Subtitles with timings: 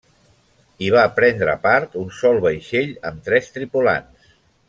[0.83, 4.35] Hi va prendre part un sol vaixell amb tres tripulants.